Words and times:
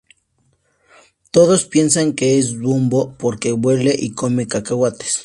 Todos 1.29 1.65
piensan 1.65 2.13
que 2.13 2.39
es 2.39 2.59
Dumbo 2.59 3.15
porque 3.19 3.51
vuela 3.51 3.91
y 3.95 4.13
come 4.15 4.47
cacahuetes. 4.47 5.19